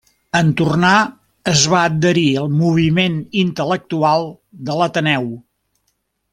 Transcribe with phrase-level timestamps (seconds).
[0.37, 0.93] En tornar
[1.51, 4.29] es va adherir al moviment intel·lectual
[4.71, 5.33] de l'Ateneu.